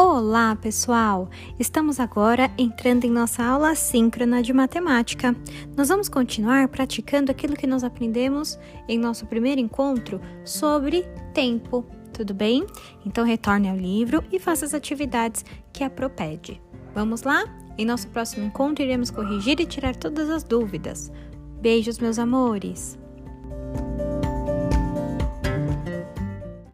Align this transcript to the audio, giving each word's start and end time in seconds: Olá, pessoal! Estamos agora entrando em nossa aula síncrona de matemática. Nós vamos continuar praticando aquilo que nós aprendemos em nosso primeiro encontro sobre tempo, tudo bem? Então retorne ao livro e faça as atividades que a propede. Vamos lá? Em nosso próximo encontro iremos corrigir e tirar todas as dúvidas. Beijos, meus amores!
Olá, 0.00 0.54
pessoal! 0.54 1.28
Estamos 1.58 1.98
agora 1.98 2.52
entrando 2.56 3.04
em 3.04 3.10
nossa 3.10 3.42
aula 3.42 3.74
síncrona 3.74 4.40
de 4.40 4.52
matemática. 4.52 5.34
Nós 5.76 5.88
vamos 5.88 6.08
continuar 6.08 6.68
praticando 6.68 7.32
aquilo 7.32 7.56
que 7.56 7.66
nós 7.66 7.82
aprendemos 7.82 8.56
em 8.88 8.96
nosso 8.96 9.26
primeiro 9.26 9.60
encontro 9.60 10.20
sobre 10.44 11.02
tempo, 11.34 11.84
tudo 12.12 12.32
bem? 12.32 12.64
Então 13.04 13.24
retorne 13.24 13.68
ao 13.68 13.76
livro 13.76 14.22
e 14.30 14.38
faça 14.38 14.64
as 14.64 14.72
atividades 14.72 15.44
que 15.72 15.82
a 15.82 15.90
propede. 15.90 16.62
Vamos 16.94 17.22
lá? 17.22 17.42
Em 17.76 17.84
nosso 17.84 18.06
próximo 18.06 18.46
encontro 18.46 18.84
iremos 18.84 19.10
corrigir 19.10 19.58
e 19.58 19.66
tirar 19.66 19.96
todas 19.96 20.30
as 20.30 20.44
dúvidas. 20.44 21.10
Beijos, 21.60 21.98
meus 21.98 22.20
amores! 22.20 22.96